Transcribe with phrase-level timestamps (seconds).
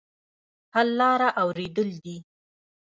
[0.73, 2.17] حل لاره اورېدل دي.